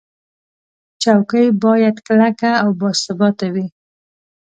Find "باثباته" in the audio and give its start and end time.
2.81-3.47